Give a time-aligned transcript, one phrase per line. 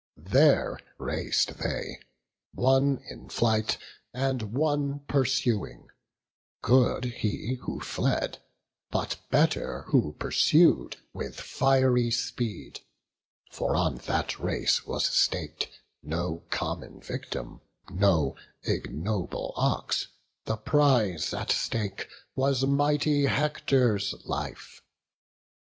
[0.17, 1.99] There rac'd they,
[2.55, 3.77] one in flight,
[4.15, 5.89] and one pursuing;
[6.63, 8.39] Good he who fled,
[8.89, 12.79] but better who pursu'd, With fiery speed;
[13.51, 15.67] for on that race was stak'd
[16.01, 17.61] No common victim,
[17.91, 20.07] no ignoble ox:
[20.45, 24.81] The prize at stake was mighty Hector's life.